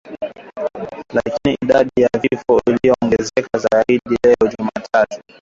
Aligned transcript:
Lakini 1.13 1.57
idadi 1.61 1.89
ya 2.01 2.09
vifo 2.21 2.61
iliongezeka 2.67 3.49
zaidi 3.69 4.17
leo 4.23 4.51
Jumatatu 4.57 5.21